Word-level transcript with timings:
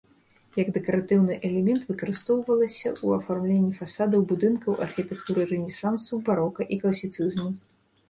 Як 0.59 0.69
дэкаратыўны 0.77 1.35
элемент 1.49 1.83
выкарыстоўвалася 1.91 2.89
ў 3.05 3.19
афармленні 3.19 3.71
фасадаў 3.83 4.27
будынкаў 4.35 4.83
архітэктуры 4.89 5.49
рэнесансу, 5.55 6.23
барока 6.31 6.61
і 6.75 6.85
класіцызму. 6.85 7.59